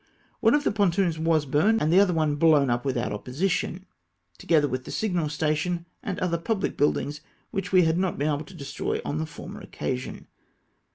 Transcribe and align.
One 0.39 0.55
of 0.55 0.63
the 0.63 0.71
pontoons 0.71 1.19
was 1.19 1.45
burned, 1.45 1.79
and 1.79 1.93
the 1.93 1.99
other 1.99 2.11
blown 2.35 2.71
up 2.71 2.85
without 2.85 3.13
opposition, 3.13 3.85
together 4.39 4.67
with 4.67 4.85
the 4.85 4.89
signal 4.89 5.29
station 5.29 5.85
and 6.01 6.17
other 6.17 6.39
pubhc 6.39 6.75
builduigs 6.75 7.19
which 7.51 7.71
we 7.71 7.83
had 7.83 7.99
not 7.99 8.17
been 8.17 8.29
able 8.33 8.45
to 8.45 8.55
destroy 8.55 8.99
on 9.05 9.19
the 9.19 9.27
former 9.27 9.61
occasion. 9.61 10.25